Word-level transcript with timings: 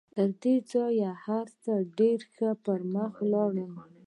تر 0.15 0.29
دې 0.41 0.55
ځایه 0.71 1.11
هر 1.25 1.45
څه 1.63 1.73
ډېر 1.97 2.19
ښه 2.33 2.49
پر 2.65 2.79
مخ 2.93 3.11
ولاړل 3.21 3.71